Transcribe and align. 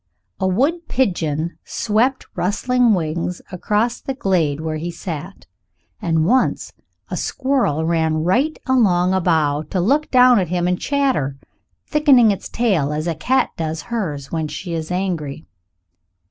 A 0.39 0.47
wood 0.47 0.87
pigeon 0.87 1.59
swept 1.63 2.25
rustling 2.33 2.95
wings 2.95 3.39
across 3.51 4.01
the 4.01 4.15
glade 4.15 4.59
where 4.59 4.77
he 4.77 4.89
sat, 4.89 5.45
and 6.01 6.25
once 6.25 6.73
a 7.11 7.15
squirrel 7.15 7.85
ran 7.85 8.23
right 8.23 8.57
along 8.65 9.13
a 9.13 9.21
bough 9.21 9.61
to 9.69 9.79
look 9.79 10.09
down 10.09 10.39
at 10.39 10.47
him 10.47 10.67
and 10.67 10.79
chatter, 10.81 11.37
thickening 11.85 12.31
its 12.31 12.49
tail 12.49 12.91
as 12.91 13.05
a 13.05 13.13
cat 13.13 13.51
does 13.57 13.83
hers 13.93 14.31
when 14.31 14.47
she 14.47 14.73
is 14.73 14.89
angry. 14.89 15.45